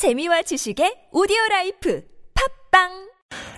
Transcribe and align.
재미와 0.00 0.40
지식의 0.48 1.12
오디오 1.12 1.36
라이프 1.50 2.00
팝빵 2.32 3.12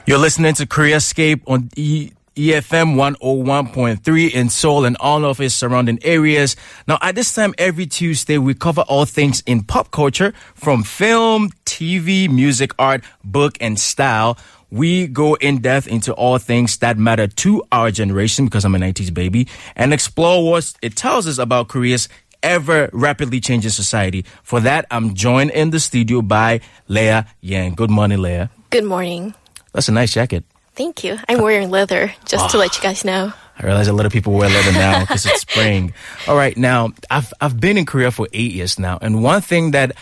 You're 0.08 0.18
listening 0.18 0.54
to 0.58 0.66
Koreascape 0.66 1.38
on 1.46 1.70
E. 1.76 2.10
EFM 2.34 2.96
101.3 2.96 4.34
in 4.34 4.48
Seoul 4.48 4.84
and 4.84 4.96
all 4.98 5.24
of 5.24 5.40
its 5.40 5.54
surrounding 5.54 6.00
areas. 6.02 6.56
Now, 6.88 6.98
at 7.00 7.14
this 7.14 7.32
time 7.32 7.54
every 7.58 7.86
Tuesday, 7.86 8.38
we 8.38 8.54
cover 8.54 8.80
all 8.88 9.04
things 9.04 9.44
in 9.46 9.62
pop 9.62 9.92
culture 9.92 10.32
from 10.56 10.82
film, 10.82 11.50
TV, 11.64 12.28
music, 12.28 12.72
art, 12.76 13.04
book, 13.22 13.56
and 13.60 13.78
style. 13.78 14.36
We 14.72 15.06
go 15.06 15.34
in 15.34 15.60
depth 15.60 15.86
into 15.86 16.12
all 16.14 16.38
things 16.38 16.78
that 16.78 16.98
matter 16.98 17.28
to 17.44 17.62
our 17.70 17.92
generation 17.92 18.46
because 18.46 18.64
I'm 18.64 18.74
a 18.74 18.78
90s 18.78 19.12
baby 19.14 19.46
and 19.76 19.92
explore 19.92 20.42
what 20.42 20.72
it 20.80 20.96
tells 20.96 21.28
us 21.28 21.38
about 21.38 21.68
Korea's 21.68 22.08
ever 22.42 22.90
rapidly 22.92 23.40
changing 23.40 23.70
society. 23.70 24.24
For 24.42 24.60
that, 24.60 24.86
I'm 24.90 25.14
joined 25.14 25.50
in 25.50 25.70
the 25.70 25.80
studio 25.80 26.22
by 26.22 26.60
Leah 26.88 27.26
Yang. 27.40 27.74
Good 27.74 27.90
morning, 27.90 28.20
Leah. 28.20 28.50
Good 28.70 28.84
morning. 28.84 29.34
That's 29.72 29.88
a 29.88 29.92
nice 29.92 30.12
jacket. 30.14 30.44
Thank 30.74 31.04
you. 31.04 31.18
I'm 31.28 31.42
wearing 31.42 31.70
leather, 31.70 32.12
just 32.24 32.50
to 32.50 32.56
ah. 32.56 32.60
let 32.60 32.76
you 32.76 32.82
guys 32.82 33.04
know. 33.04 33.32
I 33.58 33.66
realize 33.66 33.88
a 33.88 33.92
lot 33.92 34.06
of 34.06 34.12
people 34.12 34.32
wear 34.32 34.48
leather 34.48 34.72
now 34.72 35.00
because 35.00 35.26
it's 35.26 35.42
spring. 35.42 35.92
All 36.28 36.36
right, 36.36 36.56
now 36.56 36.90
I've 37.10 37.32
I've 37.40 37.60
been 37.60 37.76
in 37.76 37.84
Korea 37.84 38.10
for 38.10 38.28
eight 38.32 38.52
years 38.52 38.78
now, 38.78 38.98
and 39.02 39.22
one 39.22 39.42
thing 39.42 39.72
that 39.72 39.92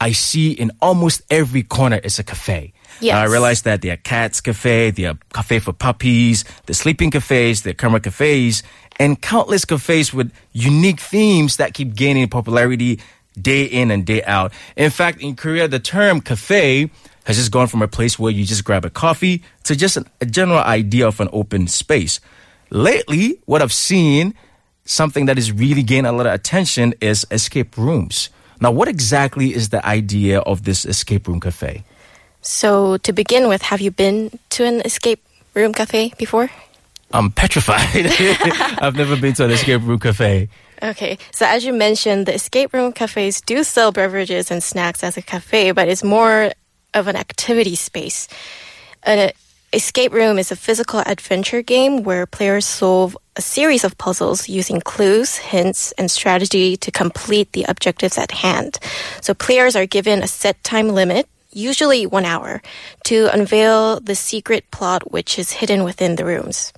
I 0.00 0.12
see 0.12 0.52
in 0.52 0.70
almost 0.82 1.22
every 1.30 1.62
corner 1.62 1.96
is 1.96 2.18
a 2.18 2.22
cafe. 2.22 2.73
Yes. 3.00 3.14
Now, 3.14 3.22
I 3.22 3.24
realized 3.24 3.64
that 3.64 3.82
there 3.82 3.94
are 3.94 3.98
cats 3.98 4.40
cafe, 4.40 4.90
there 4.90 5.10
are 5.10 5.18
cafe 5.32 5.58
for 5.58 5.72
puppies, 5.72 6.44
the 6.66 6.74
sleeping 6.74 7.10
cafes, 7.10 7.62
the 7.62 7.74
camera 7.74 8.00
cafes, 8.00 8.62
and 8.98 9.20
countless 9.20 9.64
cafes 9.64 10.14
with 10.14 10.32
unique 10.52 11.00
themes 11.00 11.56
that 11.56 11.74
keep 11.74 11.94
gaining 11.94 12.28
popularity 12.28 13.00
day 13.40 13.64
in 13.64 13.90
and 13.90 14.06
day 14.06 14.22
out. 14.24 14.52
In 14.76 14.90
fact, 14.90 15.20
in 15.20 15.34
Korea, 15.34 15.66
the 15.68 15.80
term 15.80 16.20
cafe 16.20 16.90
has 17.24 17.36
just 17.36 17.50
gone 17.50 17.66
from 17.66 17.82
a 17.82 17.88
place 17.88 18.18
where 18.18 18.30
you 18.30 18.44
just 18.44 18.64
grab 18.64 18.84
a 18.84 18.90
coffee 18.90 19.42
to 19.64 19.74
just 19.74 19.96
an, 19.96 20.06
a 20.20 20.26
general 20.26 20.60
idea 20.60 21.06
of 21.06 21.20
an 21.20 21.28
open 21.32 21.66
space. 21.66 22.20
Lately, 22.70 23.40
what 23.46 23.62
I've 23.62 23.72
seen, 23.72 24.34
something 24.84 25.26
that 25.26 25.38
is 25.38 25.50
really 25.50 25.82
gaining 25.82 26.06
a 26.06 26.12
lot 26.12 26.26
of 26.26 26.34
attention 26.34 26.94
is 27.00 27.26
escape 27.30 27.76
rooms. 27.76 28.28
Now, 28.60 28.70
what 28.70 28.88
exactly 28.88 29.54
is 29.54 29.70
the 29.70 29.84
idea 29.84 30.40
of 30.40 30.64
this 30.64 30.84
escape 30.84 31.26
room 31.26 31.40
cafe? 31.40 31.84
So, 32.44 32.98
to 32.98 33.12
begin 33.12 33.48
with, 33.48 33.62
have 33.62 33.80
you 33.80 33.90
been 33.90 34.38
to 34.50 34.64
an 34.64 34.82
escape 34.82 35.24
room 35.54 35.72
cafe 35.72 36.12
before? 36.18 36.50
I'm 37.10 37.30
petrified. 37.30 37.88
I've 38.82 38.96
never 38.96 39.16
been 39.16 39.32
to 39.34 39.46
an 39.46 39.50
escape 39.50 39.80
room 39.82 39.98
cafe. 39.98 40.50
Okay, 40.82 41.16
so 41.30 41.46
as 41.46 41.64
you 41.64 41.72
mentioned, 41.72 42.26
the 42.26 42.34
escape 42.34 42.74
room 42.74 42.92
cafes 42.92 43.40
do 43.40 43.64
sell 43.64 43.92
beverages 43.92 44.50
and 44.50 44.62
snacks 44.62 45.02
as 45.02 45.16
a 45.16 45.22
cafe, 45.22 45.70
but 45.72 45.88
it's 45.88 46.04
more 46.04 46.52
of 46.92 47.08
an 47.08 47.16
activity 47.16 47.76
space. 47.76 48.28
An 49.04 49.32
escape 49.72 50.12
room 50.12 50.38
is 50.38 50.52
a 50.52 50.56
physical 50.56 51.00
adventure 51.00 51.62
game 51.62 52.02
where 52.02 52.26
players 52.26 52.66
solve 52.66 53.16
a 53.36 53.42
series 53.42 53.84
of 53.84 53.96
puzzles 53.96 54.48
using 54.48 54.80
clues, 54.80 55.38
hints, 55.38 55.92
and 55.92 56.10
strategy 56.10 56.76
to 56.76 56.90
complete 56.90 57.52
the 57.52 57.64
objectives 57.68 58.18
at 58.18 58.32
hand. 58.32 58.78
So 59.22 59.32
players 59.32 59.74
are 59.76 59.86
given 59.86 60.22
a 60.22 60.28
set 60.28 60.62
time 60.62 60.90
limit, 60.90 61.26
usually 61.54 62.06
one 62.06 62.24
hour, 62.24 62.60
to 63.04 63.28
unveil 63.32 64.00
the 64.00 64.14
secret 64.14 64.70
plot 64.70 65.10
which 65.10 65.38
is 65.38 65.52
hidden 65.52 65.84
within 65.84 66.16
the 66.16 66.24
rooms. 66.24 66.72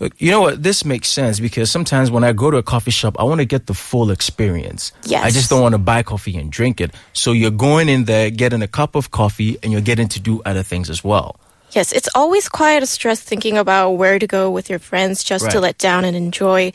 Look, 0.00 0.14
You 0.18 0.30
know 0.30 0.40
what? 0.40 0.62
This 0.62 0.84
makes 0.84 1.08
sense 1.08 1.40
because 1.40 1.70
sometimes 1.70 2.10
when 2.10 2.24
I 2.24 2.32
go 2.32 2.50
to 2.50 2.56
a 2.56 2.62
coffee 2.62 2.90
shop, 2.90 3.16
I 3.18 3.24
want 3.24 3.40
to 3.40 3.44
get 3.44 3.66
the 3.66 3.74
full 3.74 4.10
experience. 4.10 4.92
Yes. 5.04 5.22
I 5.22 5.30
just 5.30 5.50
don't 5.50 5.60
want 5.60 5.74
to 5.74 5.78
buy 5.78 6.02
coffee 6.02 6.38
and 6.38 6.50
drink 6.50 6.80
it. 6.80 6.90
So 7.12 7.32
you're 7.32 7.50
going 7.50 7.90
in 7.90 8.04
there, 8.04 8.30
getting 8.30 8.62
a 8.62 8.66
cup 8.66 8.94
of 8.94 9.10
coffee, 9.10 9.58
and 9.62 9.72
you're 9.72 9.82
getting 9.82 10.08
to 10.08 10.20
do 10.20 10.40
other 10.46 10.62
things 10.62 10.88
as 10.88 11.04
well. 11.04 11.38
Yes, 11.72 11.92
it's 11.92 12.08
always 12.14 12.48
quite 12.48 12.82
a 12.82 12.86
stress 12.86 13.20
thinking 13.20 13.58
about 13.58 13.90
where 13.90 14.18
to 14.18 14.26
go 14.26 14.50
with 14.50 14.70
your 14.70 14.78
friends 14.78 15.22
just 15.22 15.50
to 15.50 15.60
let 15.60 15.78
down 15.78 16.04
and 16.04 16.16
enjoy. 16.16 16.72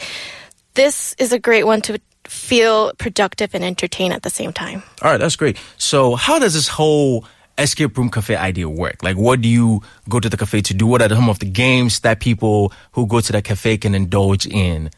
This 0.75 1.15
is 1.17 1.33
a 1.33 1.39
great 1.39 1.65
one 1.65 1.81
to 1.81 1.99
feel 2.27 2.93
productive 2.97 3.53
and 3.53 3.63
entertain 3.63 4.11
at 4.11 4.23
the 4.23 4.29
same 4.29 4.53
time. 4.53 4.83
All 5.01 5.11
right, 5.11 5.19
that's 5.19 5.35
great. 5.35 5.57
So 5.77 6.15
how 6.15 6.39
does 6.39 6.53
this 6.53 6.67
whole 6.67 7.25
escape 7.57 7.97
room 7.97 8.09
cafe 8.09 8.35
idea 8.35 8.69
work? 8.69 9.03
Like, 9.03 9.17
what 9.17 9.41
do 9.41 9.47
you 9.47 9.81
go 10.09 10.19
to 10.19 10.29
the 10.29 10.37
cafe 10.37 10.61
to 10.61 10.73
do? 10.73 10.87
What 10.87 11.01
are 11.01 11.09
some 11.09 11.29
of 11.29 11.39
the 11.39 11.49
games 11.49 12.01
that 12.01 12.19
people 12.19 12.73
who 12.91 13.07
go 13.07 13.21
to 13.21 13.31
the 13.31 13.41
cafe 13.41 13.77
can 13.77 13.95
indulge 13.95 14.45
in? 14.45 14.89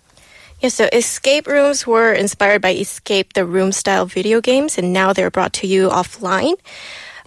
Yeah, 0.59 0.69
so 0.69 0.89
escape 0.91 1.45
rooms 1.45 1.85
were 1.85 2.13
inspired 2.13 2.63
by 2.63 2.73
Escape 2.73 3.33
the 3.33 3.45
Room 3.45 3.71
style 3.71 4.07
video 4.07 4.41
games, 4.41 4.79
and 4.79 4.91
now 4.91 5.13
they're 5.13 5.29
brought 5.29 5.53
to 5.53 5.67
you 5.67 5.89
offline. 5.89 6.55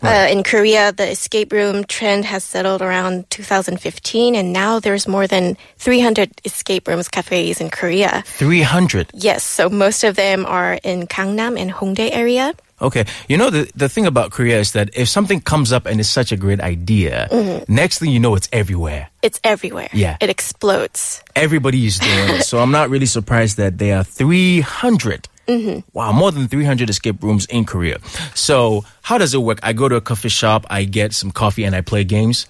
Uh, 0.03 0.29
in 0.31 0.43
Korea, 0.43 0.93
the 0.93 1.11
escape 1.11 1.53
room 1.53 1.85
trend 1.85 2.25
has 2.25 2.45
settled 2.45 2.83
around 2.83 3.29
2015, 3.31 4.35
and 4.35 4.53
now 4.53 4.81
there's 4.81 5.07
more 5.07 5.27
than 5.27 5.57
300 5.79 6.31
escape 6.45 6.89
rooms 6.89 7.09
cafes 7.09 7.61
in 7.61 7.71
Korea. 7.71 8.23
300. 8.27 9.11
Yes, 9.15 9.45
so 9.45 9.69
most 9.69 10.05
of 10.05 10.17
them 10.17 10.47
are 10.47 10.75
in 10.83 11.07
Gangnam 11.07 11.59
and 11.59 11.71
Hongdae 11.71 12.11
area. 12.13 12.55
Okay. 12.83 13.05
You 13.29 13.37
know, 13.37 13.51
the, 13.51 13.71
the 13.75 13.89
thing 13.89 14.07
about 14.07 14.31
Korea 14.31 14.59
is 14.59 14.73
that 14.73 14.91
if 14.97 15.09
something 15.09 15.41
comes 15.41 15.73
up 15.73 15.85
and 15.87 16.01
it's 16.01 16.09
such 16.09 16.33
a 16.33 16.37
great 16.37 16.61
idea, 16.61 17.29
next 17.69 17.99
thing 17.99 18.11
you 18.11 18.19
know, 18.19 18.35
it's 18.35 18.49
everywhere. 18.53 19.09
It's 19.23 19.39
everywhere. 19.45 19.91
Yeah. 19.93 20.17
It 20.21 20.31
explodes. 20.31 21.23
Everybody 21.37 21.87
is 21.87 21.99
doing 21.99 22.29
it. 22.41 22.45
So 22.45 22.59
I'm 22.59 22.71
not 22.71 22.89
really 22.89 23.07
surprised 23.07 23.59
that 23.59 23.77
there 23.79 23.99
are 23.99 24.05
300. 24.05 25.29
Mm-hmm. 25.51 25.81
Wow, 25.93 26.13
more 26.13 26.31
than 26.31 26.47
300 26.47 26.89
escape 26.89 27.23
rooms 27.23 27.47
in 27.47 27.65
Korea. 27.65 27.99
So 28.35 28.85
how 29.03 29.19
does 29.19 29.35
it 29.35 29.39
work? 29.39 29.59
I 29.63 29.73
go 29.73 29.89
to 29.89 29.97
a 29.97 30.01
coffee 30.01 30.29
shop, 30.29 30.65
I 30.71 30.85
get 30.85 31.13
some 31.13 31.33
coffee, 31.33 31.65
and 31.65 31.75
I 31.75 31.81
play 31.81 32.05
games. 32.05 32.47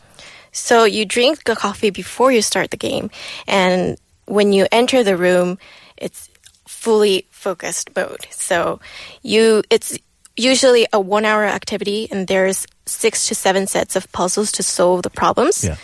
So 0.53 0.85
you 0.85 1.07
drink 1.07 1.45
the 1.45 1.57
coffee 1.57 1.91
before 1.91 2.31
you 2.31 2.43
start 2.43 2.71
the 2.71 2.77
game. 2.77 3.11
And 3.47 3.97
when 4.27 4.53
you 4.53 4.67
enter 4.71 5.03
the 5.03 5.17
room, 5.17 5.59
it's 5.97 6.29
fully 6.67 7.27
focused 7.31 7.95
mode. 7.97 8.27
So 8.31 8.81
you, 9.23 9.63
it's 9.71 9.97
usually 10.37 10.87
a 10.93 11.01
one 11.01 11.25
hour 11.25 11.45
activity 11.45 12.09
and 12.11 12.27
there's 12.27 12.67
six 12.87 13.29
to 13.29 13.35
seven 13.35 13.67
sets 13.67 13.97
of 13.97 14.11
puzzles 14.13 14.53
to 14.53 14.63
solve 14.63 15.03
the 15.03 15.11
problems. 15.11 15.65
Yeah. 15.65 15.77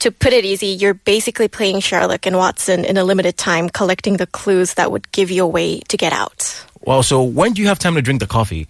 To 0.00 0.12
put 0.12 0.32
it 0.32 0.44
easy, 0.44 0.68
you're 0.68 0.94
basically 0.94 1.48
playing 1.48 1.80
Sherlock 1.80 2.24
and 2.26 2.36
Watson 2.36 2.84
in 2.84 2.96
a 2.96 3.04
limited 3.04 3.36
time, 3.36 3.68
collecting 3.68 4.16
the 4.16 4.26
clues 4.28 4.74
that 4.74 4.92
would 4.92 5.10
give 5.10 5.30
you 5.30 5.42
a 5.42 5.46
way 5.48 5.80
to 5.88 5.96
get 5.96 6.12
out 6.12 6.64
Well, 6.82 7.02
so 7.02 7.22
when 7.22 7.52
do 7.52 7.62
you 7.62 7.68
have 7.68 7.78
time 7.78 7.94
to 7.96 8.02
drink 8.02 8.20
the 8.20 8.26
coffee? 8.26 8.66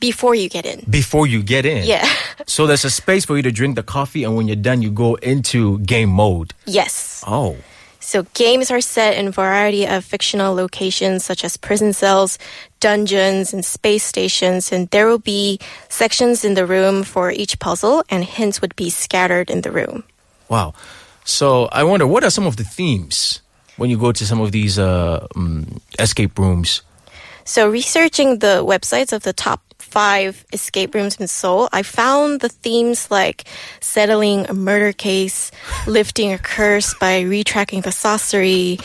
before 0.00 0.34
you 0.34 0.48
get 0.48 0.66
in. 0.66 0.84
Before 0.90 1.28
you 1.28 1.42
get 1.44 1.64
in. 1.64 1.86
Yeah. 1.86 2.06
So 2.48 2.66
there's 2.66 2.84
a 2.84 2.90
space 2.90 3.24
for 3.24 3.36
you 3.36 3.42
to 3.44 3.52
drink 3.52 3.76
the 3.76 3.84
coffee, 3.84 4.24
and 4.24 4.34
when 4.34 4.48
you're 4.48 4.56
done, 4.56 4.82
you 4.82 4.90
go 4.90 5.14
into 5.14 5.78
game 5.78 6.08
mode. 6.10 6.54
yes. 6.66 7.22
Oh. 7.24 7.54
So 8.00 8.24
games 8.34 8.72
are 8.72 8.80
set 8.80 9.16
in 9.16 9.28
a 9.28 9.30
variety 9.30 9.86
of 9.86 10.04
fictional 10.04 10.56
locations 10.56 11.24
such 11.24 11.44
as 11.44 11.56
prison 11.56 11.92
cells, 11.92 12.36
dungeons, 12.80 13.54
and 13.54 13.64
space 13.64 14.02
stations, 14.02 14.72
and 14.72 14.90
there 14.90 15.06
will 15.06 15.20
be 15.22 15.60
sections 15.88 16.44
in 16.44 16.54
the 16.54 16.66
room 16.66 17.04
for 17.04 17.30
each 17.30 17.60
puzzle, 17.60 18.02
and 18.10 18.24
hints 18.24 18.60
would 18.60 18.74
be 18.74 18.90
scattered 18.90 19.50
in 19.50 19.60
the 19.62 19.70
room. 19.70 20.02
Wow. 20.52 20.74
So 21.24 21.64
I 21.72 21.82
wonder, 21.82 22.06
what 22.06 22.24
are 22.24 22.30
some 22.30 22.46
of 22.46 22.56
the 22.56 22.64
themes 22.64 23.40
when 23.78 23.88
you 23.88 23.96
go 23.96 24.12
to 24.12 24.26
some 24.26 24.38
of 24.42 24.52
these 24.52 24.78
uh, 24.78 25.26
um, 25.34 25.80
escape 25.98 26.38
rooms? 26.38 26.82
So 27.46 27.70
researching 27.70 28.40
the 28.40 28.60
websites 28.60 29.14
of 29.14 29.22
the 29.22 29.32
top 29.32 29.62
five 29.78 30.44
escape 30.52 30.94
rooms 30.94 31.16
in 31.16 31.26
Seoul, 31.26 31.70
I 31.72 31.82
found 31.82 32.42
the 32.42 32.50
themes 32.50 33.10
like 33.10 33.44
settling 33.80 34.44
a 34.50 34.52
murder 34.52 34.92
case, 34.92 35.52
lifting 35.86 36.34
a 36.34 36.38
curse 36.38 36.92
by 37.00 37.22
retracking 37.22 37.82
the 37.82 37.90
sorcery, 37.90 38.78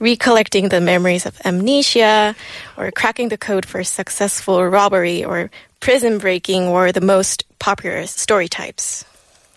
recollecting 0.00 0.68
the 0.68 0.82
memories 0.82 1.24
of 1.24 1.40
amnesia, 1.42 2.36
or 2.76 2.90
cracking 2.90 3.30
the 3.30 3.38
code 3.38 3.64
for 3.64 3.82
successful 3.82 4.62
robbery 4.62 5.24
or 5.24 5.50
prison 5.80 6.18
breaking 6.18 6.70
were 6.70 6.92
the 6.92 7.00
most 7.00 7.44
popular 7.58 8.06
story 8.06 8.48
types. 8.48 9.06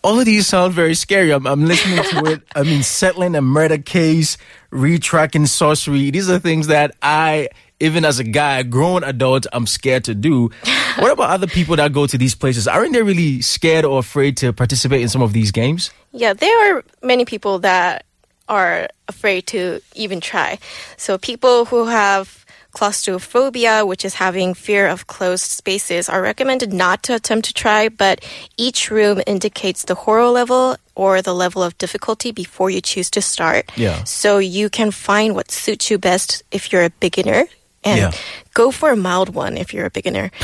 All 0.03 0.19
of 0.19 0.25
these 0.25 0.48
sound 0.48 0.74
very 0.74 0.95
scary. 0.95 1.31
I'm, 1.31 1.45
I'm 1.45 1.65
listening 1.65 2.03
to 2.03 2.31
it. 2.31 2.42
I 2.56 2.63
mean, 2.63 2.81
settling 2.81 3.36
a 3.36 3.42
murder 3.42 3.77
case, 3.77 4.38
retracking 4.71 5.48
sorcery. 5.48 6.09
These 6.09 6.30
are 6.30 6.39
things 6.39 6.68
that 6.68 6.95
I, 7.03 7.50
even 7.80 8.03
as 8.03 8.18
a 8.18 8.24
guy, 8.24 8.63
grown 8.63 9.03
adult, 9.03 9.45
I'm 9.53 9.68
scared 9.68 10.06
to 10.06 10.15
do. 10.15 10.50
what 10.98 11.12
about 11.12 11.30
other 11.30 11.48
people 11.48 11.75
that 11.75 11.94
go 11.94 12.07
to 12.07 12.18
these 12.18 12.33
places? 12.33 12.68
Aren't 12.68 12.94
they 12.94 13.03
really 13.03 13.42
scared 13.42 13.86
or 13.86 14.00
afraid 14.00 14.38
to 14.38 14.51
participate 14.51 15.01
in 15.01 15.09
some 15.09 15.21
of 15.21 15.33
these 15.33 15.51
games? 15.51 15.92
Yeah, 16.13 16.33
there 16.33 16.77
are 16.77 16.83
many 17.03 17.25
people 17.25 17.59
that 17.59 18.06
are 18.50 18.89
afraid 19.07 19.48
to 19.48 19.81
even 19.95 20.19
try. 20.19 20.57
So 20.98 21.18
people 21.18 21.65
who 21.65 21.86
have 21.86 22.40
claustrophobia, 22.71 23.85
which 23.85 24.06
is 24.06 24.15
having 24.15 24.53
fear 24.53 24.88
of 24.88 25.07
closed 25.07 25.45
spaces, 25.45 26.09
are 26.09 26.21
recommended 26.21 26.73
not 26.73 27.03
to 27.03 27.15
attempt 27.15 27.47
to 27.47 27.53
try, 27.53 27.89
but 27.89 28.23
each 28.57 28.89
room 28.91 29.21
indicates 29.27 29.83
the 29.85 29.95
horror 29.95 30.29
level 30.29 30.77
or 30.95 31.21
the 31.21 31.33
level 31.33 31.63
of 31.63 31.77
difficulty 31.77 32.31
before 32.31 32.69
you 32.69 32.81
choose 32.81 33.09
to 33.12 33.21
start. 33.21 33.71
Yeah. 33.75 34.03
So 34.03 34.38
you 34.39 34.69
can 34.69 34.91
find 34.91 35.35
what 35.35 35.51
suits 35.51 35.89
you 35.89 35.97
best 35.97 36.44
if 36.51 36.71
you're 36.71 36.83
a 36.85 36.89
beginner 37.00 37.45
and 37.83 37.97
Yeah. 38.00 38.12
go 38.53 38.71
for 38.71 38.91
a 38.91 38.95
mild 38.95 39.33
one 39.33 39.57
if 39.57 39.74
you're 39.74 39.85
a 39.88 39.89
beginner. 39.91 40.31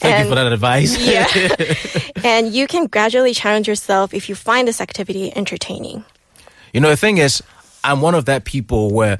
Thank 0.00 0.24
you 0.24 0.28
for 0.28 0.34
that 0.36 0.52
advice. 0.52 0.96
Yeah. 1.02 1.26
and 2.24 2.52
you 2.52 2.66
can 2.66 2.86
gradually 2.86 3.34
challenge 3.34 3.68
yourself 3.68 4.14
if 4.14 4.28
you 4.28 4.34
find 4.34 4.66
this 4.66 4.80
activity 4.80 5.32
entertaining. 5.36 6.04
You 6.72 6.80
know, 6.80 6.88
the 6.88 6.96
thing 6.96 7.18
is, 7.18 7.42
I'm 7.84 8.00
one 8.00 8.14
of 8.14 8.24
that 8.26 8.44
people 8.44 8.90
where 8.92 9.18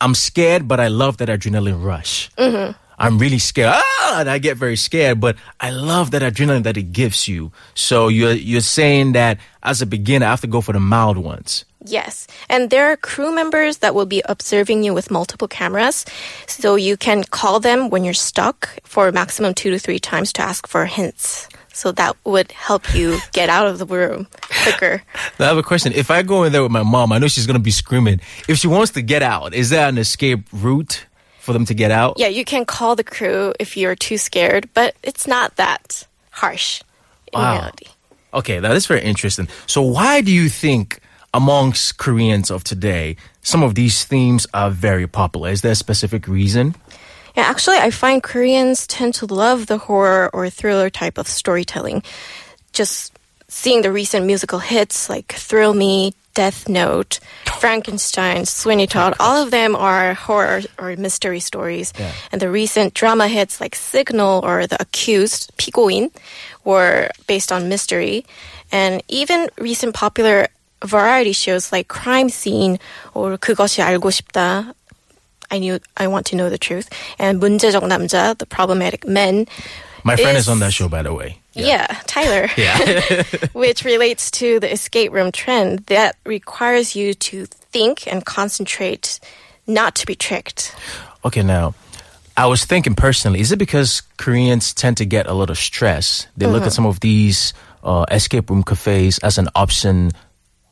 I'm 0.00 0.14
scared, 0.14 0.68
but 0.68 0.80
I 0.80 0.88
love 0.88 1.16
that 1.18 1.28
adrenaline 1.28 1.82
rush. 1.82 2.30
Mm-hmm. 2.36 2.72
I'm 2.98 3.18
really 3.18 3.38
scared. 3.38 3.74
Ah, 3.74 4.20
and 4.20 4.30
I 4.30 4.38
get 4.38 4.56
very 4.56 4.76
scared, 4.76 5.20
but 5.20 5.36
I 5.60 5.70
love 5.70 6.10
that 6.10 6.22
adrenaline 6.22 6.64
that 6.64 6.76
it 6.76 6.92
gives 6.92 7.28
you. 7.28 7.52
So 7.74 8.08
you're 8.08 8.32
you're 8.32 8.60
saying 8.60 9.12
that 9.12 9.38
as 9.62 9.82
a 9.82 9.86
beginner, 9.86 10.26
I 10.26 10.30
have 10.30 10.40
to 10.40 10.46
go 10.46 10.60
for 10.60 10.72
the 10.72 10.80
mild 10.80 11.16
ones. 11.16 11.64
Yes. 11.84 12.26
And 12.48 12.70
there 12.70 12.90
are 12.90 12.96
crew 12.96 13.32
members 13.32 13.78
that 13.78 13.94
will 13.94 14.06
be 14.06 14.20
observing 14.24 14.82
you 14.82 14.92
with 14.92 15.10
multiple 15.10 15.46
cameras. 15.46 16.04
So 16.46 16.74
you 16.74 16.96
can 16.96 17.22
call 17.22 17.60
them 17.60 17.88
when 17.88 18.04
you're 18.04 18.14
stuck 18.14 18.68
for 18.82 19.06
a 19.08 19.12
maximum 19.12 19.54
two 19.54 19.70
to 19.70 19.78
three 19.78 20.00
times 20.00 20.32
to 20.34 20.42
ask 20.42 20.66
for 20.66 20.84
hints. 20.86 21.48
So 21.72 21.92
that 21.92 22.16
would 22.24 22.50
help 22.50 22.92
you 22.94 23.18
get 23.32 23.48
out 23.48 23.68
of 23.68 23.78
the 23.78 23.86
room 23.86 24.26
Now, 25.38 25.46
I 25.46 25.48
have 25.48 25.58
a 25.58 25.62
question. 25.62 25.92
If 25.92 26.10
I 26.10 26.22
go 26.22 26.44
in 26.44 26.52
there 26.52 26.62
with 26.62 26.72
my 26.72 26.82
mom, 26.82 27.12
I 27.12 27.18
know 27.18 27.28
she's 27.28 27.46
gonna 27.46 27.58
be 27.58 27.70
screaming. 27.70 28.20
If 28.48 28.58
she 28.58 28.66
wants 28.68 28.92
to 28.92 29.02
get 29.02 29.22
out, 29.22 29.54
is 29.54 29.70
there 29.70 29.88
an 29.88 29.98
escape 29.98 30.40
route 30.52 31.06
for 31.40 31.52
them 31.52 31.64
to 31.66 31.74
get 31.74 31.90
out? 31.90 32.18
Yeah, 32.18 32.28
you 32.28 32.44
can 32.44 32.64
call 32.64 32.96
the 32.96 33.04
crew 33.04 33.54
if 33.58 33.76
you're 33.76 33.96
too 33.96 34.18
scared, 34.18 34.68
but 34.74 34.94
it's 35.02 35.26
not 35.26 35.56
that 35.56 36.06
harsh 36.30 36.82
in 37.32 37.40
Wow. 37.40 37.52
reality. 37.54 37.86
Okay, 38.34 38.58
that 38.60 38.76
is 38.76 38.86
very 38.86 39.02
interesting. 39.02 39.48
So, 39.66 39.80
why 39.82 40.20
do 40.20 40.30
you 40.30 40.48
think 40.50 41.00
amongst 41.32 41.96
Koreans 41.98 42.50
of 42.50 42.62
today, 42.64 43.16
some 43.42 43.62
of 43.62 43.74
these 43.74 44.04
themes 44.04 44.46
are 44.52 44.70
very 44.70 45.06
popular? 45.06 45.50
Is 45.50 45.62
there 45.62 45.72
a 45.72 45.76
specific 45.76 46.28
reason? 46.28 46.74
Yeah, 47.36 47.44
actually, 47.44 47.76
I 47.78 47.90
find 47.90 48.22
Koreans 48.22 48.86
tend 48.86 49.14
to 49.14 49.26
love 49.26 49.66
the 49.66 49.78
horror 49.78 50.28
or 50.32 50.50
thriller 50.50 50.90
type 50.90 51.16
of 51.18 51.28
storytelling. 51.28 52.02
Just 52.72 53.17
seeing 53.47 53.81
the 53.81 53.91
recent 53.91 54.25
musical 54.25 54.59
hits 54.59 55.09
like 55.09 55.33
Thrill 55.33 55.73
Me, 55.73 56.13
Death 56.33 56.67
Note, 56.67 57.19
Frankenstein, 57.59 58.45
Sweeney 58.45 58.87
Todd, 58.87 59.15
all 59.19 59.43
of 59.43 59.51
them 59.51 59.75
are 59.75 60.15
horror 60.15 60.61
or 60.79 60.95
mystery 60.95 61.39
stories. 61.39 61.93
Yeah. 61.97 62.11
And 62.31 62.41
the 62.41 62.49
recent 62.49 62.93
drama 62.95 63.27
hits 63.27 63.61
like 63.61 63.75
Signal 63.75 64.41
or 64.43 64.65
The 64.65 64.81
Accused, 64.81 65.55
피고인, 65.57 66.09
were 66.65 67.09
based 67.27 67.51
on 67.51 67.69
mystery. 67.69 68.25
And 68.71 69.03
even 69.07 69.49
recent 69.59 69.93
popular 69.93 70.47
variety 70.83 71.33
shows 71.33 71.71
like 71.71 71.87
Crime 71.87 72.29
Scene 72.29 72.79
or 73.13 73.37
그것이 73.37 73.81
알고 73.81 74.09
싶다 74.09 74.73
I 75.51 75.59
knew 75.59 75.79
I 75.95 76.07
want 76.07 76.25
to 76.27 76.35
know 76.35 76.49
the 76.49 76.57
truth. 76.57 76.89
And 77.19 77.39
문제적 77.39 77.83
남자, 77.83 78.35
the 78.35 78.47
problematic 78.47 79.05
men. 79.05 79.45
my 80.04 80.16
friend 80.16 80.36
is, 80.36 80.44
Is- 80.44 80.48
on 80.48 80.58
that 80.60 80.72
show, 80.72 80.88
by 80.88 81.02
the 81.02 81.12
way. 81.12 81.38
Yeah, 81.54 81.86
Tyler. 82.06 82.48
Yeah. 82.56 83.22
which 83.52 83.84
relates 83.84 84.30
to 84.32 84.60
the 84.60 84.72
escape 84.72 85.12
room 85.12 85.32
trend 85.32 85.80
that 85.86 86.16
requires 86.24 86.94
you 86.94 87.14
to 87.14 87.46
think 87.46 88.06
and 88.06 88.24
concentrate, 88.24 89.18
not 89.66 89.94
to 89.96 90.06
be 90.06 90.14
tricked. 90.14 90.74
okay, 91.24 91.42
now, 91.42 91.74
I 92.36 92.46
was 92.46 92.64
thinking 92.64 92.94
personally, 92.94 93.40
is 93.40 93.50
it 93.50 93.58
because 93.58 94.02
Koreans 94.16 94.72
tend 94.72 94.96
to 94.98 95.04
get 95.04 95.26
a 95.26 95.34
little 95.34 95.56
stress? 95.56 96.28
They 96.36 96.46
look 96.46 96.62
at 96.62 96.72
some 96.72 96.86
of 96.86 97.00
these 97.00 97.52
uh, 97.82 98.06
escape 98.12 98.48
room 98.50 98.62
cafes 98.62 99.18
as 99.18 99.38
an 99.38 99.48
option 99.56 100.12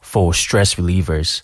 for 0.01 0.33
stress 0.33 0.77
relievers. 0.77 1.43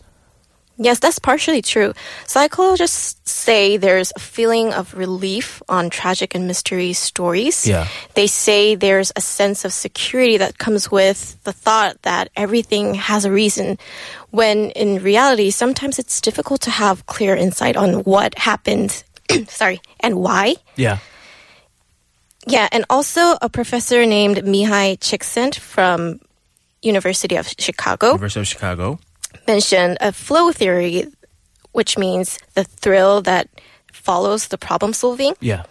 Yes, 0.82 0.98
that's 0.98 1.20
partially 1.20 1.62
true. 1.62 1.94
Psychologists 2.26 3.30
say 3.30 3.76
there's 3.76 4.12
a 4.16 4.18
feeling 4.18 4.72
of 4.72 4.94
relief 4.94 5.62
on 5.68 5.90
tragic 5.90 6.34
and 6.34 6.48
mystery 6.48 6.92
stories. 6.92 7.66
Yeah. 7.66 7.86
They 8.14 8.26
say 8.26 8.74
there's 8.74 9.12
a 9.14 9.20
sense 9.20 9.64
of 9.64 9.72
security 9.72 10.38
that 10.38 10.58
comes 10.58 10.90
with 10.90 11.38
the 11.44 11.52
thought 11.52 12.02
that 12.02 12.30
everything 12.34 12.94
has 12.94 13.24
a 13.24 13.30
reason, 13.30 13.78
when 14.30 14.70
in 14.70 15.02
reality, 15.02 15.50
sometimes 15.50 16.00
it's 16.00 16.20
difficult 16.20 16.62
to 16.62 16.70
have 16.70 17.06
clear 17.06 17.36
insight 17.36 17.76
on 17.76 18.02
what 18.02 18.36
happened, 18.36 19.04
sorry, 19.48 19.80
and 20.00 20.16
why. 20.16 20.56
Yeah. 20.74 20.98
Yeah, 22.46 22.68
and 22.72 22.84
also 22.90 23.36
a 23.40 23.48
professor 23.48 24.04
named 24.04 24.38
Mihai 24.38 24.98
Csikszent 24.98 25.54
from 25.54 26.18
University 26.82 27.36
of 27.36 27.46
Chicago 27.56 28.08
University 28.08 28.40
of 28.40 28.48
Chicago. 28.48 28.98
Mentioned 29.46 29.98
a 30.00 30.12
flow 30.12 30.52
theory, 30.52 31.06
which 31.72 31.98
means 31.98 32.38
the 32.54 32.64
thrill 32.64 33.22
that 33.22 33.48
follows 33.92 34.48
the 34.48 34.58
problem 34.58 34.92
solving. 34.92 35.34
Yeah. 35.40 35.64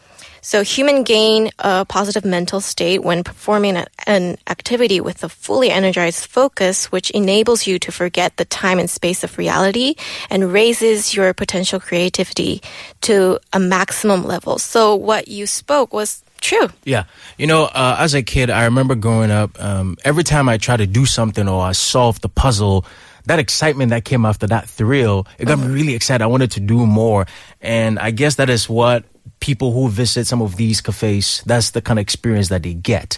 So 0.44 0.64
human 0.64 1.04
gain 1.04 1.52
a 1.60 1.86
positive 1.86 2.26
mental 2.26 2.62
state 2.62 3.04
when 3.04 3.24
performing 3.24 3.78
a- 3.78 3.86
an 4.08 4.38
activity 4.48 5.00
with 5.00 5.24
a 5.24 5.30
fully 5.30 5.70
energized 5.70 6.26
focus, 6.26 6.92
which 6.92 7.12
enables 7.12 7.68
you 7.68 7.78
to 7.78 7.92
forget 7.92 8.38
the 8.38 8.46
time 8.46 8.80
and 8.80 8.90
space 8.90 9.24
of 9.24 9.38
reality 9.38 9.94
and 10.32 10.52
raises 10.52 11.14
your 11.14 11.32
potential 11.36 11.80
creativity 11.80 12.64
to 13.02 13.40
a 13.54 13.60
maximum 13.60 14.26
level. 14.26 14.58
So 14.58 14.96
what 14.96 15.28
you 15.28 15.46
spoke 15.46 15.94
was 15.94 16.24
true. 16.42 16.70
Yeah. 16.86 17.04
You 17.38 17.46
know, 17.46 17.66
uh, 17.66 17.98
as 18.00 18.16
a 18.16 18.24
kid, 18.24 18.50
I 18.50 18.66
remember 18.66 18.96
growing 18.96 19.30
up, 19.30 19.62
um, 19.64 19.96
every 20.04 20.24
time 20.24 20.50
I 20.50 20.58
tried 20.58 20.78
to 20.78 20.88
do 20.88 21.06
something 21.06 21.48
or 21.48 21.62
I 21.62 21.74
solved 21.74 22.24
the 22.24 22.30
puzzle, 22.30 22.84
that 23.26 23.40
excitement 23.40 23.90
that 23.90 24.06
came 24.06 24.26
after 24.26 24.48
that 24.48 24.68
thrill, 24.70 25.28
it 25.38 25.46
got 25.46 25.60
me 25.60 25.66
uh-huh. 25.66 25.74
really 25.74 25.96
excited. 25.96 26.24
I 26.24 26.28
wanted 26.28 26.52
to 26.52 26.60
do 26.60 26.86
more. 26.86 27.26
And 27.62 28.00
I 28.00 28.12
guess 28.12 28.36
that 28.36 28.50
is 28.50 28.70
what 28.70 29.06
people 29.40 29.72
who 29.74 29.90
visit 29.90 30.26
some 30.28 30.42
of 30.42 30.56
these 30.56 30.82
cafes, 30.82 31.44
that's 31.46 31.72
the 31.72 31.82
kind 31.82 32.00
of 32.00 32.02
experience 32.02 32.50
that 32.50 32.64
they 32.64 32.74
get. 32.74 33.18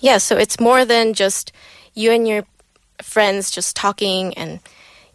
Yeah, 0.00 0.18
so 0.18 0.36
it's 0.36 0.60
more 0.60 0.84
than 0.84 1.14
just 1.14 1.52
you 1.94 2.10
and 2.12 2.26
your 2.26 2.44
friends 3.02 3.50
just 3.50 3.76
talking 3.76 4.34
and 4.34 4.60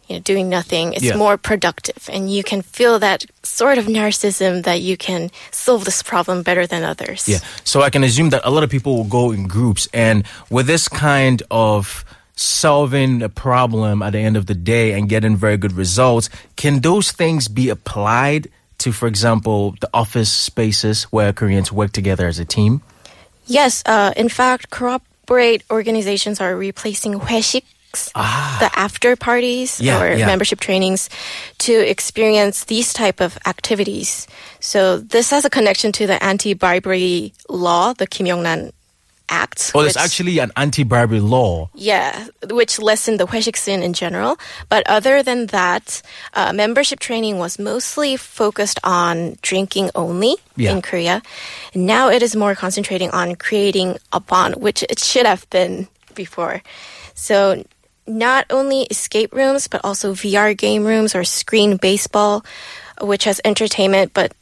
you 0.08 0.16
know 0.16 0.20
doing 0.20 0.48
nothing. 0.48 0.92
It's 0.92 1.04
Yeah. 1.04 1.16
more 1.16 1.36
productive 1.36 2.08
and 2.12 2.32
you 2.32 2.42
can 2.42 2.62
feel 2.62 2.98
that 2.98 3.24
sort 3.42 3.78
of 3.78 3.86
narcissism 3.86 4.62
that 4.64 4.80
you 4.80 4.96
can 4.96 5.30
solve 5.50 5.84
this 5.84 6.02
problem 6.02 6.42
better 6.42 6.66
than 6.66 6.84
others. 6.84 7.26
Yeah. 7.26 7.38
So 7.64 7.82
I 7.82 7.90
can 7.90 8.04
assume 8.04 8.30
that 8.30 8.42
a 8.44 8.50
lot 8.50 8.64
of 8.64 8.70
people 8.70 8.96
will 8.96 9.04
go 9.04 9.32
in 9.32 9.46
groups. 9.46 9.88
And 9.92 10.24
with 10.50 10.66
this 10.66 10.88
kind 10.88 11.42
of 11.50 12.04
solving 12.36 13.22
a 13.22 13.28
problem 13.28 14.02
at 14.02 14.12
the 14.12 14.18
end 14.18 14.36
of 14.36 14.46
the 14.46 14.54
day 14.54 14.92
and 14.92 15.08
getting 15.08 15.36
very 15.36 15.56
good 15.56 15.72
results, 15.72 16.28
can 16.56 16.80
those 16.80 17.12
things 17.12 17.48
be 17.48 17.68
applied 17.68 18.48
to, 18.78 18.92
for 18.92 19.06
example, 19.06 19.74
the 19.80 19.88
office 19.94 20.32
spaces 20.32 21.04
where 21.04 21.32
Koreans 21.32 21.70
work 21.72 21.92
together 21.92 22.26
as 22.26 22.38
a 22.38 22.44
team? 22.44 22.82
Yes, 23.46 23.82
uh, 23.86 24.12
in 24.16 24.28
fact, 24.28 24.70
corporate 24.70 25.62
organizations 25.70 26.40
are 26.40 26.56
replacing 26.56 27.20
회식s, 27.20 27.62
the 28.58 28.70
after 28.74 29.14
parties 29.14 29.78
Ah. 29.80 29.84
Yeah, 29.84 30.02
or 30.02 30.16
yeah. 30.16 30.26
membership 30.26 30.58
trainings 30.58 31.08
to 31.58 31.72
experience 31.72 32.64
these 32.64 32.92
type 32.92 33.20
of 33.20 33.38
activities. 33.46 34.26
So 34.58 34.98
this 34.98 35.30
has 35.30 35.44
a 35.44 35.50
connection 35.50 35.92
to 35.92 36.06
the 36.06 36.22
anti-bribery 36.22 37.32
law, 37.48 37.92
the 37.92 38.06
Kim 38.06 38.26
Young-ran 38.26 38.72
Act. 39.28 39.72
Oh, 39.74 39.80
there's 39.82 39.94
which- 39.94 40.04
actually 40.04 40.38
an 40.38 40.52
anti-bribery 40.56 41.20
law. 41.20 41.70
Yeah, 41.74 42.26
which 42.50 42.78
lessened 42.78 43.18
the 43.18 43.26
회식 43.26 43.56
sin 43.56 43.82
in 43.82 43.92
general. 43.94 44.36
But 44.68 44.86
other 44.86 45.22
than 45.22 45.46
that, 45.46 46.02
uh, 46.34 46.52
membership 46.52 47.00
training 47.00 47.38
was 47.38 47.58
mostly 47.58 48.16
focused 48.16 48.78
on 48.84 49.38
drinking 49.42 49.90
only 49.94 50.36
Yeah. 50.56 50.72
in 50.72 50.82
Korea. 50.82 51.22
Now 51.74 52.10
it 52.10 52.22
is 52.22 52.36
more 52.36 52.54
concentrating 52.54 53.10
on 53.10 53.34
creating 53.36 53.96
a 54.12 54.20
bond, 54.20 54.56
which 54.56 54.82
it 54.90 54.98
should 55.00 55.26
have 55.26 55.48
been 55.50 55.88
before. 56.14 56.62
So 57.14 57.64
not 58.06 58.44
only 58.50 58.82
escape 58.90 59.32
rooms, 59.32 59.68
but 59.68 59.80
also 59.82 60.12
VR 60.12 60.52
game 60.52 60.84
rooms 60.84 61.14
or 61.14 61.24
screen 61.24 61.76
baseball, 61.78 62.44
which 63.00 63.24
has 63.24 63.40
entertainment 63.44 64.12
but 64.12 64.32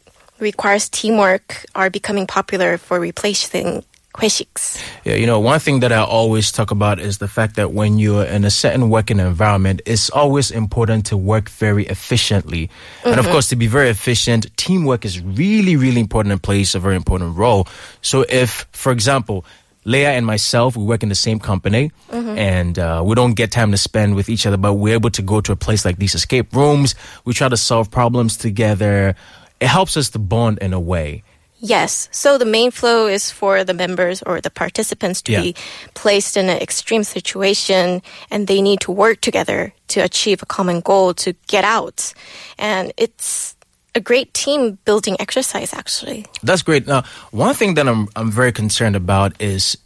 requires 0.40 0.88
teamwork, 0.88 1.64
are 1.76 1.88
becoming 1.88 2.26
popular 2.26 2.76
for 2.76 2.98
replacing 2.98 3.84
회식s. 4.18 4.78
Yeah, 5.04 5.14
you 5.14 5.26
know, 5.26 5.40
one 5.40 5.58
thing 5.58 5.80
that 5.80 5.92
I 5.92 6.02
always 6.02 6.52
talk 6.52 6.70
about 6.70 7.00
is 7.00 7.18
the 7.18 7.28
fact 7.28 7.56
that 7.56 7.72
when 7.72 7.98
you're 7.98 8.24
in 8.24 8.44
a 8.44 8.50
certain 8.50 8.90
working 8.90 9.18
environment, 9.18 9.80
it's 9.86 10.10
always 10.10 10.50
important 10.50 11.06
to 11.06 11.16
work 11.16 11.48
very 11.48 11.86
efficiently. 11.86 12.70
And 13.04 13.18
of 13.18 13.28
course, 13.28 13.48
to 13.48 13.56
be 13.56 13.66
very 13.66 13.88
efficient, 13.88 14.54
teamwork 14.56 15.04
is 15.04 15.20
really, 15.20 15.76
really 15.76 16.00
important 16.00 16.32
and 16.32 16.42
plays 16.42 16.74
a 16.74 16.78
very 16.78 16.96
important 16.96 17.36
role. 17.36 17.66
So 18.02 18.24
if, 18.28 18.66
for 18.72 18.92
example, 18.92 19.44
Leah 19.84 20.12
and 20.12 20.24
myself, 20.24 20.76
we 20.76 20.84
work 20.84 21.02
in 21.02 21.08
the 21.08 21.16
same 21.16 21.40
company 21.40 21.90
and 22.38 22.78
uh, 22.78 23.02
we 23.04 23.14
don't 23.14 23.34
get 23.34 23.50
time 23.50 23.72
to 23.72 23.76
spend 23.76 24.14
with 24.14 24.28
each 24.28 24.46
other, 24.46 24.56
but 24.56 24.74
we're 24.74 24.94
able 24.94 25.10
to 25.10 25.22
go 25.22 25.40
to 25.40 25.52
a 25.52 25.56
place 25.56 25.84
like 25.84 25.98
these 25.98 26.14
escape 26.14 26.54
rooms. 26.54 26.94
We 27.24 27.32
try 27.34 27.48
to 27.48 27.56
solve 27.56 27.90
problems 27.90 28.36
together. 28.36 29.16
It 29.60 29.66
helps 29.66 29.96
us 29.96 30.10
to 30.10 30.18
bond 30.18 30.58
in 30.58 30.72
a 30.72 30.80
way. 30.80 31.24
Yes. 31.64 32.08
So 32.10 32.38
the 32.38 32.44
main 32.44 32.72
flow 32.72 33.06
is 33.06 33.30
for 33.30 33.62
the 33.62 33.72
members 33.72 34.20
or 34.26 34.40
the 34.40 34.50
participants 34.50 35.22
to 35.22 35.32
Yeah. 35.32 35.42
be 35.42 35.54
placed 35.94 36.36
in 36.36 36.48
an 36.50 36.58
extreme 36.60 37.04
situation 37.04 38.02
and 38.30 38.46
they 38.48 38.60
need 38.60 38.80
to 38.80 38.90
work 38.90 39.20
together 39.20 39.72
to 39.94 40.00
achieve 40.00 40.42
a 40.42 40.46
common 40.46 40.80
goal 40.80 41.14
to 41.14 41.32
get 41.46 41.64
out. 41.64 42.12
And 42.58 42.92
it's 42.96 43.54
a 43.94 44.00
great 44.00 44.34
team 44.34 44.78
building 44.84 45.16
exercise, 45.20 45.72
actually. 45.72 46.26
That's 46.42 46.62
great. 46.62 46.86
Now, 46.86 47.04
one 47.30 47.54
thing 47.54 47.74
that 47.74 47.86
I'm 47.86 48.08
I'm 48.16 48.32
very 48.32 48.50
concerned 48.52 48.96
about 48.96 49.32
is 49.40 49.76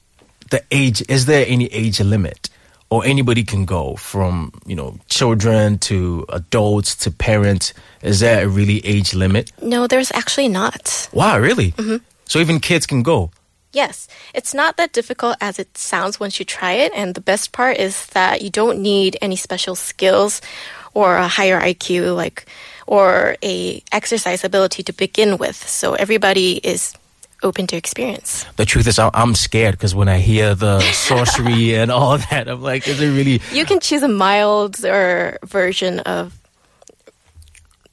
the 0.50 0.62
age. 0.70 1.02
Is 1.08 1.26
there 1.26 1.44
any 1.46 1.66
age 1.74 2.00
limit, 2.00 2.45
or 2.90 3.04
anybody 3.04 3.44
can 3.44 3.64
go 3.64 3.96
from 3.96 4.52
you 4.66 4.76
know 4.76 4.98
children 5.08 5.78
to 5.78 6.24
adults 6.28 6.94
to 6.96 7.10
parents? 7.10 7.74
Is 8.02 8.20
there 8.20 8.44
a 8.44 8.48
really 8.48 8.84
age 8.84 9.14
limit? 9.14 9.52
No, 9.62 9.86
there's 9.86 10.12
actually 10.12 10.48
not. 10.48 11.08
Wow, 11.12 11.38
really? 11.38 11.72
Mm-hmm. 11.72 11.96
So 12.26 12.38
even 12.38 12.60
kids 12.60 12.86
can 12.86 13.02
go. 13.02 13.30
Yes, 13.72 14.08
it's 14.32 14.54
not 14.54 14.78
that 14.78 14.92
difficult 14.92 15.36
as 15.40 15.58
it 15.58 15.76
sounds 15.76 16.18
once 16.18 16.38
you 16.38 16.46
try 16.46 16.72
it. 16.72 16.92
And 16.94 17.14
the 17.14 17.20
best 17.20 17.52
part 17.52 17.76
is 17.76 18.06
that 18.16 18.40
you 18.40 18.48
don't 18.48 18.80
need 18.80 19.18
any 19.20 19.36
special 19.36 19.74
skills 19.74 20.40
or 20.94 21.16
a 21.16 21.28
higher 21.28 21.60
IQ, 21.60 22.16
like, 22.16 22.46
or 22.86 23.36
a 23.44 23.82
exercise 23.92 24.44
ability 24.44 24.82
to 24.84 24.94
begin 24.94 25.36
with. 25.36 25.56
So 25.56 25.92
everybody 25.92 26.56
is 26.56 26.94
open 27.42 27.66
to 27.68 27.76
experience. 27.76 28.44
The 28.56 28.64
truth 28.64 28.86
is, 28.86 28.98
I- 28.98 29.10
I'm 29.14 29.34
scared 29.34 29.72
because 29.74 29.94
when 29.94 30.08
I 30.08 30.18
hear 30.18 30.54
the 30.54 30.80
sorcery 30.92 31.74
and 31.74 31.90
all 31.90 32.18
that, 32.18 32.48
I'm 32.48 32.62
like, 32.62 32.88
is 32.88 33.00
it 33.00 33.08
really? 33.08 33.40
You 33.52 33.64
can 33.64 33.80
choose 33.80 34.02
a 34.02 34.08
milder 34.08 35.38
version 35.44 36.00
of 36.00 36.32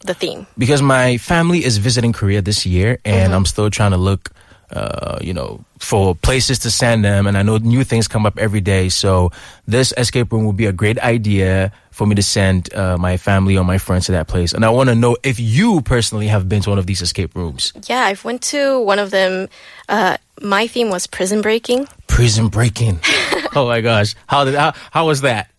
the 0.05 0.13
theme. 0.13 0.45
because 0.57 0.81
my 0.81 1.17
family 1.17 1.63
is 1.63 1.77
visiting 1.77 2.11
Korea 2.13 2.41
this 2.41 2.65
year, 2.65 2.99
and 3.05 3.27
mm-hmm. 3.27 3.33
I'm 3.33 3.45
still 3.45 3.69
trying 3.69 3.91
to 3.91 3.97
look, 3.97 4.31
uh, 4.73 5.19
you 5.21 5.33
know, 5.33 5.63
for 5.79 6.15
places 6.15 6.59
to 6.59 6.71
send 6.71 7.05
them. 7.05 7.27
And 7.27 7.37
I 7.37 7.43
know 7.43 7.57
new 7.57 7.83
things 7.83 8.07
come 8.07 8.25
up 8.25 8.37
every 8.39 8.61
day, 8.61 8.89
so 8.89 9.31
this 9.67 9.93
escape 9.97 10.31
room 10.31 10.45
would 10.45 10.57
be 10.57 10.65
a 10.65 10.71
great 10.71 10.99
idea 10.99 11.71
for 11.91 12.07
me 12.07 12.15
to 12.15 12.23
send 12.23 12.73
uh, 12.73 12.97
my 12.97 13.17
family 13.17 13.55
or 13.55 13.63
my 13.63 13.77
friends 13.77 14.07
to 14.07 14.11
that 14.13 14.27
place. 14.27 14.51
And 14.51 14.65
I 14.65 14.69
want 14.69 14.89
to 14.89 14.95
know 14.95 15.15
if 15.23 15.39
you 15.39 15.81
personally 15.81 16.27
have 16.27 16.49
been 16.49 16.61
to 16.63 16.71
one 16.71 16.79
of 16.79 16.87
these 16.87 17.01
escape 17.01 17.35
rooms. 17.35 17.71
Yeah, 17.87 18.01
I've 18.01 18.25
went 18.25 18.41
to 18.43 18.79
one 18.79 18.97
of 18.97 19.11
them. 19.11 19.47
Uh, 19.87 20.17
my 20.41 20.65
theme 20.65 20.89
was 20.89 21.05
prison 21.05 21.41
breaking. 21.41 21.87
Prison 22.07 22.47
breaking. 22.47 22.99
oh 23.55 23.67
my 23.67 23.81
gosh, 23.81 24.15
how 24.27 24.43
did 24.43 24.55
how, 24.55 24.73
how 24.91 25.05
was 25.05 25.21
that? 25.21 25.51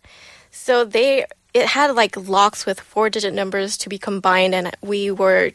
So 0.50 0.84
they 0.84 1.24
it 1.52 1.66
had 1.66 1.94
like 1.94 2.16
locks 2.28 2.66
with 2.66 2.80
four 2.80 3.08
digit 3.10 3.32
numbers 3.32 3.76
to 3.78 3.88
be 3.88 3.98
combined, 3.98 4.54
and 4.54 4.74
we 4.82 5.12
were 5.12 5.52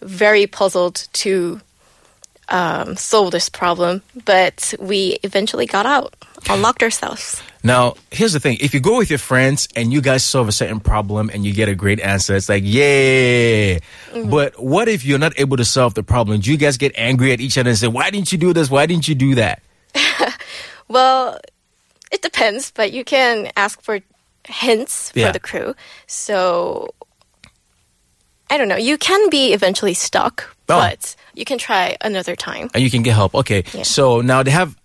very 0.00 0.48
puzzled 0.48 1.06
to 1.12 1.60
um, 2.48 2.96
solve 2.96 3.30
this 3.32 3.48
problem. 3.48 4.02
But 4.24 4.74
we 4.78 5.18
eventually 5.22 5.66
got 5.66 5.86
out, 5.86 6.14
unlocked 6.48 6.82
ourselves. 6.82 7.42
Now, 7.64 7.94
here's 8.10 8.32
the 8.32 8.40
thing. 8.40 8.58
If 8.60 8.74
you 8.74 8.80
go 8.80 8.98
with 8.98 9.08
your 9.08 9.20
friends 9.20 9.68
and 9.76 9.92
you 9.92 10.00
guys 10.00 10.24
solve 10.24 10.48
a 10.48 10.52
certain 10.52 10.80
problem 10.80 11.30
and 11.32 11.44
you 11.46 11.52
get 11.54 11.68
a 11.68 11.74
great 11.76 12.00
answer, 12.00 12.34
it's 12.34 12.48
like, 12.48 12.64
yay. 12.66 13.78
But 14.26 14.60
what 14.60 14.88
if 14.88 15.04
you're 15.04 15.20
not 15.20 15.38
able 15.38 15.56
to 15.56 15.64
solve 15.64 15.94
the 15.94 16.02
problem? 16.02 16.40
Do 16.40 16.50
you 16.50 16.56
guys 16.56 16.76
get 16.76 16.92
angry 16.96 17.32
at 17.32 17.40
each 17.40 17.56
other 17.56 17.70
and 17.70 17.78
say, 17.78 17.86
why 17.86 18.10
didn't 18.10 18.32
you 18.32 18.38
do 18.38 18.52
this? 18.52 18.68
Why 18.68 18.86
didn't 18.86 19.06
you 19.08 19.14
do 19.14 19.34
that? 19.36 19.62
Well, 20.88 21.38
it 22.10 22.20
depends, 22.20 22.70
but 22.70 22.92
you 22.92 23.02
can 23.02 23.50
ask 23.56 23.80
for 23.80 24.00
hints 24.46 25.10
Yeah. 25.14 25.28
for 25.28 25.32
the 25.32 25.40
crew. 25.40 25.74
So 26.06 26.88
I 28.52 28.58
don't 28.58 28.68
know. 28.68 28.76
You 28.76 28.98
can 28.98 29.30
be 29.30 29.52
eventually 29.54 29.94
stuck, 29.94 30.44
Oh. 30.68 30.78
but 30.80 31.16
you 31.34 31.44
can 31.44 31.58
try 31.58 31.96
another 32.04 32.36
time. 32.36 32.68
And 32.74 32.82
you 32.84 32.90
can 32.90 33.02
get 33.02 33.14
help. 33.14 33.34
Okay. 33.34 33.64
Yeah. 33.72 33.82
So 33.84 34.20
now 34.20 34.42
they 34.42 34.50
have, 34.52 34.76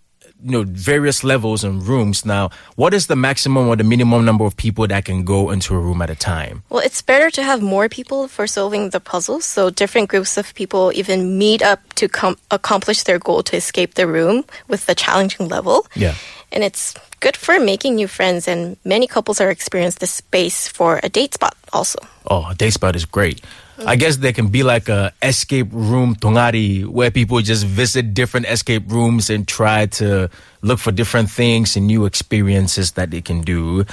you 0.43 0.51
know, 0.51 0.63
various 0.63 1.23
levels 1.23 1.63
and 1.63 1.83
rooms. 1.85 2.23
Now, 2.25 2.49
what 2.75 2.93
is 2.93 3.07
the 3.07 3.15
maximum 3.15 3.67
or 3.67 3.75
the 3.75 3.83
minimum 3.83 4.23
number 4.23 4.45
of 4.45 4.55
people 4.55 4.87
that 4.87 5.03
can 5.05 5.25
go 5.25 5.49
into 5.51 5.75
a 5.75 5.79
room 5.79 6.01
at 6.01 6.09
a 6.09 6.15
time? 6.15 6.63
Well, 6.69 6.83
it's 6.85 7.01
better 7.01 7.29
to 7.31 7.41
have 7.43 7.61
more 7.61 7.89
people 7.89 8.27
for 8.29 8.47
solving 8.47 8.91
the 8.91 8.99
puzzles. 8.99 9.43
So 9.45 9.69
different 9.69 10.09
groups 10.09 10.37
of 10.37 10.53
people 10.53 10.91
even 10.95 11.37
meet 11.37 11.61
up 11.61 11.79
to 11.95 12.07
com- 12.07 12.37
accomplish 12.51 13.03
their 13.03 13.19
goal 13.19 13.43
to 13.43 13.55
escape 13.57 13.95
the 13.95 14.05
room 14.07 14.45
with 14.69 14.85
the 14.85 14.95
challenging 14.95 15.49
level. 15.49 15.85
Yeah. 15.95 16.13
And 16.51 16.63
it's 16.63 16.93
good 17.19 17.35
for 17.35 17.59
making 17.59 17.95
new 17.95 18.07
friends. 18.07 18.47
And 18.47 18.77
many 18.85 19.07
couples 19.07 19.41
are 19.41 19.49
experiencing 19.49 19.99
this 19.99 20.11
space 20.11 20.67
for 20.67 20.99
a 21.03 21.09
date 21.09 21.33
spot 21.33 21.55
also. 21.73 21.99
Oh, 22.25 22.47
a 22.49 22.55
date 22.55 22.73
spot 22.73 22.95
is 22.95 23.05
great. 23.05 23.41
I 23.85 23.95
guess 23.95 24.17
there 24.17 24.33
can 24.33 24.47
be 24.47 24.63
like 24.63 24.89
a 24.89 25.13
escape 25.21 25.67
room 25.71 26.15
tongari 26.15 26.85
where 26.87 27.11
people 27.11 27.39
just 27.41 27.63
visit 27.63 28.15
different 28.15 28.47
escape 28.47 28.89
rooms 28.89 29.29
and 29.29 29.47
try 29.47 29.85
to 30.01 30.29
look 30.63 30.79
for 30.79 30.91
different 30.91 31.29
things 31.29 31.75
and 31.77 31.85
new 31.85 32.05
experiences 32.05 32.93
that 32.93 33.11
they 33.11 33.21
can 33.21 33.41
do. 33.41 33.85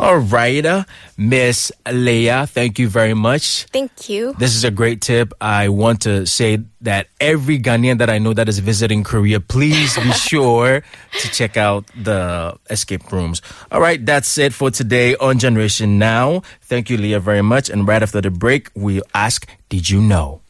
All 0.00 0.16
right, 0.16 0.64
uh, 0.64 0.84
Miss 1.18 1.70
Leah, 1.84 2.46
thank 2.46 2.78
you 2.78 2.88
very 2.88 3.12
much. 3.12 3.64
Thank 3.64 4.08
you. 4.08 4.32
This 4.38 4.56
is 4.56 4.64
a 4.64 4.70
great 4.70 5.02
tip. 5.02 5.34
I 5.42 5.68
want 5.68 6.00
to 6.08 6.24
say 6.24 6.60
that 6.80 7.08
every 7.20 7.58
Ghanaian 7.58 7.98
that 7.98 8.08
I 8.08 8.16
know 8.16 8.32
that 8.32 8.48
is 8.48 8.60
visiting 8.60 9.04
Korea, 9.04 9.40
please 9.40 9.98
be 9.98 10.10
sure 10.16 10.82
to 11.20 11.28
check 11.28 11.58
out 11.58 11.84
the 11.94 12.56
escape 12.70 13.12
rooms. 13.12 13.42
All 13.70 13.82
right, 13.82 14.00
that's 14.00 14.38
it 14.38 14.54
for 14.54 14.70
today 14.70 15.16
on 15.16 15.38
Generation 15.38 15.98
Now. 15.98 16.44
Thank 16.62 16.88
you, 16.88 16.96
Leah, 16.96 17.20
very 17.20 17.42
much. 17.42 17.68
And 17.68 17.86
right 17.86 18.02
after 18.02 18.22
the 18.22 18.30
break, 18.30 18.70
we'll 18.74 19.04
ask, 19.12 19.46
Did 19.68 19.90
you 19.90 20.00
know? 20.00 20.40